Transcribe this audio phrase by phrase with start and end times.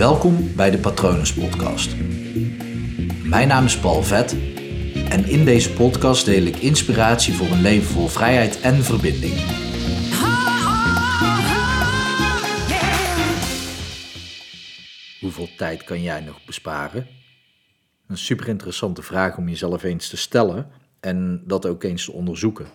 [0.00, 1.96] Welkom bij de Patronus Podcast.
[3.24, 4.32] Mijn naam is Paul Vet
[5.08, 9.34] en in deze podcast deel ik inspiratie voor een leven vol vrijheid en verbinding.
[15.20, 17.06] Hoeveel tijd kan jij nog besparen?
[18.06, 20.70] Een super interessante vraag om jezelf eens te stellen
[21.00, 22.66] en dat ook eens te onderzoeken.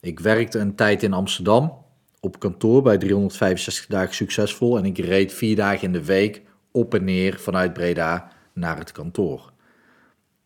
[0.00, 1.84] Ik werkte een tijd in Amsterdam
[2.20, 6.46] op kantoor bij 365 dagen succesvol en ik reed vier dagen in de week
[6.78, 9.52] op en neer vanuit Breda naar het kantoor.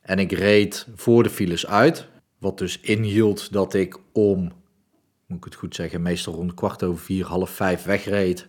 [0.00, 4.52] En ik reed voor de files uit, wat dus inhield dat ik om,
[5.26, 8.48] moet ik het goed zeggen, meestal rond kwart over vier, half vijf wegreed.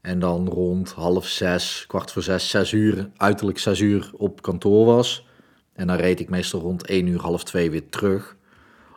[0.00, 4.86] En dan rond half zes, kwart voor zes, zes uur, uiterlijk zes uur op kantoor
[4.86, 5.26] was.
[5.72, 8.36] En dan reed ik meestal rond één uur, half twee weer terug.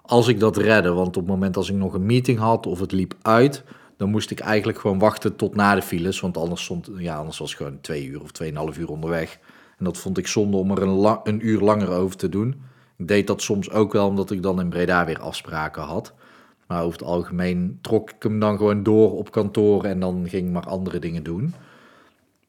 [0.02, 2.80] Als ik dat redde, want op het moment als ik nog een meeting had of
[2.80, 3.64] het liep uit,
[3.98, 6.20] dan moest ik eigenlijk gewoon wachten tot na de files.
[6.20, 9.40] Want anders, stond, ja, anders was het gewoon twee uur of tweeënhalf uur onderweg.
[9.78, 12.62] En dat vond ik zonde om er een, een uur langer over te doen.
[12.98, 16.14] Ik deed dat soms ook wel omdat ik dan in Breda weer afspraken had.
[16.68, 20.48] Maar over het algemeen trok ik hem dan gewoon door op kantoor en dan ging
[20.48, 21.54] ik maar andere dingen doen.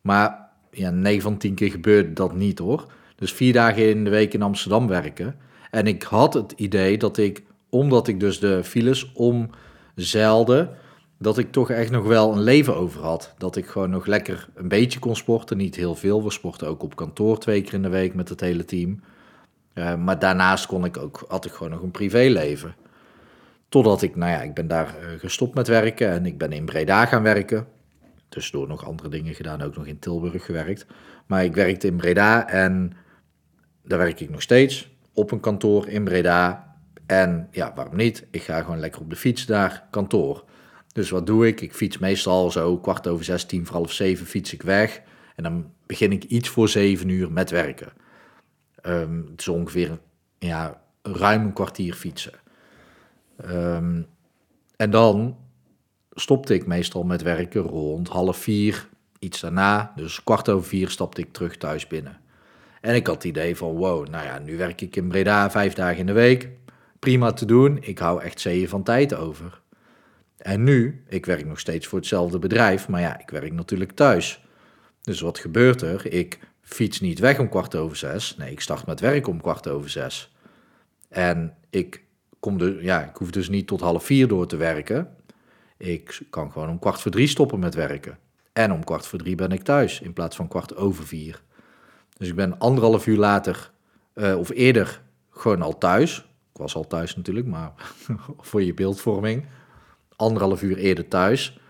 [0.01, 2.87] Maar ja, 9 van 10 keer gebeurde dat niet hoor.
[3.17, 5.37] Dus vier dagen in de week in Amsterdam werken.
[5.71, 10.71] En ik had het idee dat ik, omdat ik dus de files omzeilde,
[11.19, 13.35] dat ik toch echt nog wel een leven over had.
[13.39, 16.25] Dat ik gewoon nog lekker een beetje kon sporten, niet heel veel.
[16.25, 19.01] We sporten ook op kantoor twee keer in de week met het hele team.
[19.75, 22.75] Uh, maar daarnaast kon ik ook, had ik gewoon nog een privéleven.
[23.69, 26.65] Totdat ik, nou ja, ik ben daar uh, gestopt met werken en ik ben in
[26.65, 27.67] Breda gaan werken.
[28.29, 30.87] Tussendoor nog andere dingen gedaan, ook nog in Tilburg gewerkt.
[31.27, 32.93] Maar ik werkte in Breda en
[33.85, 36.75] daar werk ik nog steeds op een kantoor in Breda.
[37.07, 38.27] En ja, waarom niet?
[38.31, 40.45] Ik ga gewoon lekker op de fiets naar kantoor.
[40.99, 41.61] Dus wat doe ik?
[41.61, 45.03] Ik fiets meestal zo kwart over zes, tien voor half zeven fiets ik weg.
[45.37, 47.93] En dan begin ik iets voor zeven uur met werken.
[48.83, 49.99] Um, het is ongeveer
[50.39, 52.33] ja, ruim een kwartier fietsen.
[53.45, 54.07] Um,
[54.77, 55.37] en dan
[56.11, 58.89] stopte ik meestal met werken rond half vier,
[59.19, 59.93] iets daarna.
[59.97, 62.21] Dus kwart over vier stapte ik terug thuis binnen.
[62.81, 65.73] En ik had het idee van, wow, nou ja, nu werk ik in Breda vijf
[65.73, 66.49] dagen in de week.
[66.99, 69.61] Prima te doen, ik hou echt zeeën van tijd over.
[70.39, 74.43] En nu, ik werk nog steeds voor hetzelfde bedrijf, maar ja, ik werk natuurlijk thuis.
[75.03, 76.13] Dus wat gebeurt er?
[76.13, 78.37] Ik fiets niet weg om kwart over zes.
[78.37, 80.33] Nee, ik start met werk om kwart over zes.
[81.09, 82.03] En ik,
[82.41, 85.17] kom de, ja, ik hoef dus niet tot half vier door te werken.
[85.77, 88.19] Ik kan gewoon om kwart voor drie stoppen met werken.
[88.53, 91.43] En om kwart voor drie ben ik thuis in plaats van kwart over vier.
[92.17, 93.71] Dus ik ben anderhalf uur later,
[94.15, 96.19] uh, of eerder, gewoon al thuis.
[96.53, 97.73] Ik was al thuis natuurlijk, maar
[98.49, 99.45] voor je beeldvorming
[100.19, 101.61] anderhalf uur eerder thuis.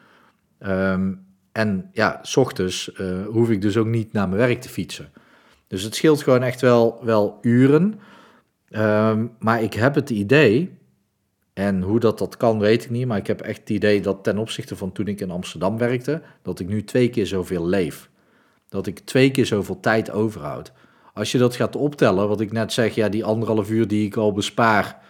[0.60, 4.68] Um, en ja, s ochtends uh, hoef ik dus ook niet naar mijn werk te
[4.68, 5.12] fietsen.
[5.66, 8.00] Dus het scheelt gewoon echt wel, wel uren.
[8.70, 10.76] Um, maar ik heb het idee,
[11.52, 14.24] en hoe dat, dat kan weet ik niet, maar ik heb echt het idee dat
[14.24, 18.10] ten opzichte van toen ik in Amsterdam werkte, dat ik nu twee keer zoveel leef.
[18.68, 20.72] Dat ik twee keer zoveel tijd overhoud.
[21.14, 24.16] Als je dat gaat optellen, wat ik net zeg, ja, die anderhalf uur die ik
[24.16, 25.02] al bespaar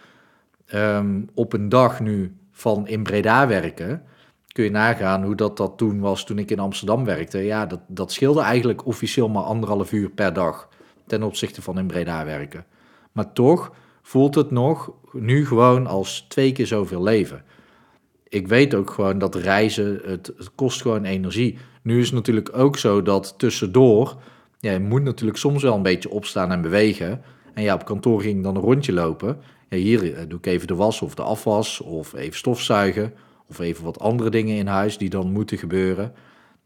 [0.73, 4.03] um, op een dag nu van in Breda werken,
[4.47, 7.37] kun je nagaan hoe dat, dat toen was toen ik in Amsterdam werkte.
[7.37, 10.69] Ja, dat, dat scheelde eigenlijk officieel maar anderhalf uur per dag
[11.07, 12.65] ten opzichte van in Breda werken.
[13.11, 13.71] Maar toch
[14.01, 17.43] voelt het nog nu gewoon als twee keer zoveel leven.
[18.27, 21.57] Ik weet ook gewoon dat reizen, het, kost gewoon energie.
[21.83, 24.21] Nu is het natuurlijk ook zo dat tussendoor,
[24.59, 27.21] ja, je moet natuurlijk soms wel een beetje opstaan en bewegen.
[27.53, 30.45] En ja, op kantoor ging ik dan een rondje lopen ja, hier eh, doe ik
[30.45, 33.13] even de was of de afwas of even stofzuigen
[33.47, 36.13] of even wat andere dingen in huis die dan moeten gebeuren.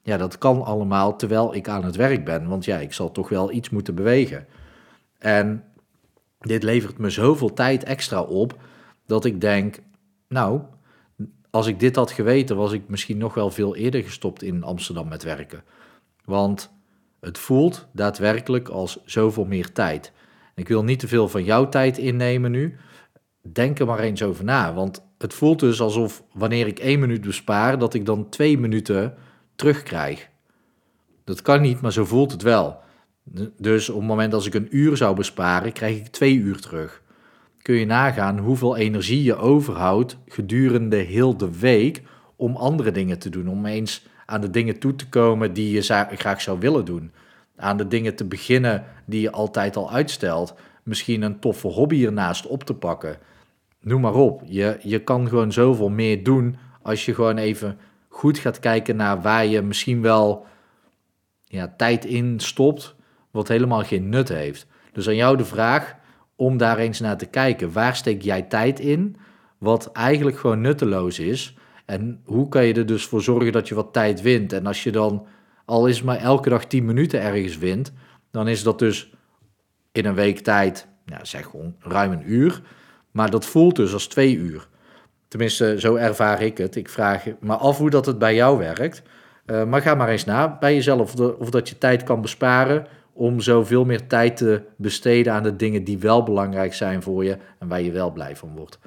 [0.02, 3.30] Ja, dat kan allemaal terwijl ik aan het werk ben, want ja, ik zal toch
[3.30, 4.46] wel iets moeten bewegen.
[5.18, 5.64] En
[6.40, 8.58] dit levert me zoveel tijd extra op
[9.06, 9.80] dat ik denk,
[10.28, 10.62] nou,
[11.50, 15.08] als ik dit had geweten, was ik misschien nog wel veel eerder gestopt in Amsterdam
[15.08, 15.64] met werken.
[16.26, 16.74] Want
[17.20, 20.13] het voelt daadwerkelijk als zoveel meer tijd.
[20.56, 22.76] Ik wil niet te veel van jouw tijd innemen nu,
[23.52, 24.74] denk er maar eens over na.
[24.74, 29.14] Want het voelt dus alsof wanneer ik één minuut bespaar, dat ik dan twee minuten
[29.56, 30.30] terugkrijg.
[31.24, 32.82] Dat kan niet, maar zo voelt het wel.
[33.58, 37.02] Dus op het moment als ik een uur zou besparen, krijg ik twee uur terug.
[37.62, 42.02] Kun je nagaan hoeveel energie je overhoudt gedurende heel de week
[42.36, 43.48] om andere dingen te doen.
[43.48, 45.82] Om eens aan de dingen toe te komen die je
[46.16, 47.12] graag zou willen doen.
[47.56, 50.54] Aan de dingen te beginnen die je altijd al uitstelt.
[50.84, 53.18] Misschien een toffe hobby ernaast op te pakken
[53.84, 54.42] noem maar op.
[54.46, 57.78] Je, je kan gewoon zoveel meer doen als je gewoon even
[58.08, 60.46] goed gaat kijken naar waar je misschien wel
[61.44, 62.96] ja, tijd in stopt
[63.32, 64.68] wat helemaal geen nut heeft.
[64.92, 65.96] Dus aan jou de vraag
[66.36, 67.72] om daar eens naar te kijken.
[67.72, 69.16] Waar steek jij tijd in
[69.58, 71.56] wat eigenlijk gewoon nutteloos is?
[71.86, 74.54] En hoe kan je er dus voor zorgen dat je wat tijd wint?
[74.54, 75.26] En als je dan
[75.66, 77.94] al is maar elke dag 10 minuten ergens wint,
[78.32, 79.14] dan is dat dus
[79.92, 82.62] in een week tijd, ja, zeg gewoon ruim een uur.
[83.12, 84.68] Maar dat voelt dus als twee uur.
[85.28, 86.76] Tenminste, zo ervaar ik het.
[86.76, 89.02] Ik vraag me af hoe dat het bij jou werkt.
[89.46, 92.88] Uh, maar ga maar eens na bij jezelf of, of dat je tijd kan besparen
[93.14, 97.38] om zoveel meer tijd te besteden aan de dingen die wel belangrijk zijn voor je
[97.60, 98.80] en waar je wel blij van wordt.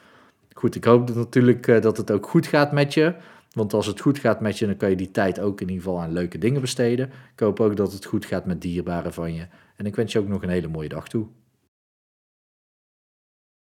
[0.53, 3.15] Goed, ik hoop natuurlijk uh, dat het ook goed gaat met je.
[3.57, 5.83] Want als het goed gaat met je, dan kan je die tijd ook in ieder
[5.83, 7.07] geval aan leuke dingen besteden.
[7.07, 9.47] Ik hoop ook dat het goed gaat met dierbaren van je.
[9.77, 11.27] En ik wens je ook nog een hele mooie dag toe.